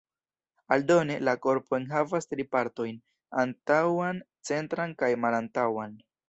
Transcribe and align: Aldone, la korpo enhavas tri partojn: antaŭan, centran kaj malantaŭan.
Aldone, 0.75 1.17
la 1.27 1.35
korpo 1.43 1.77
enhavas 1.79 2.27
tri 2.31 2.45
partojn: 2.55 2.97
antaŭan, 3.45 4.23
centran 4.51 4.97
kaj 5.05 5.13
malantaŭan. 5.29 5.95